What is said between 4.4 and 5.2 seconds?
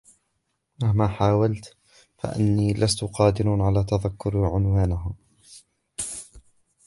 عنوانها.